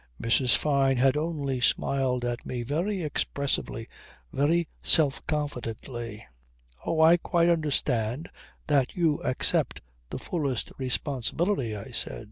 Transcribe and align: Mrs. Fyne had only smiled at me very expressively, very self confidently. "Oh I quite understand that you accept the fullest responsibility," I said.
Mrs. 0.19 0.55
Fyne 0.57 0.97
had 0.97 1.15
only 1.15 1.59
smiled 1.59 2.25
at 2.25 2.43
me 2.43 2.63
very 2.63 3.03
expressively, 3.03 3.87
very 4.33 4.67
self 4.81 5.21
confidently. 5.27 6.25
"Oh 6.83 7.01
I 7.01 7.17
quite 7.17 7.49
understand 7.49 8.31
that 8.65 8.95
you 8.95 9.19
accept 9.21 9.81
the 10.09 10.17
fullest 10.17 10.71
responsibility," 10.79 11.75
I 11.75 11.91
said. 11.91 12.19